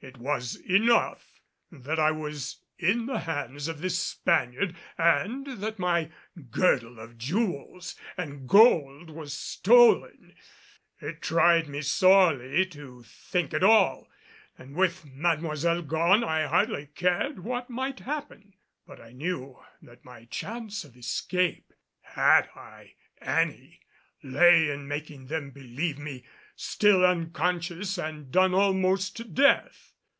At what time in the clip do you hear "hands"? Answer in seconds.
3.18-3.66